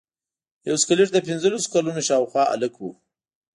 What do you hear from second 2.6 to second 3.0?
و.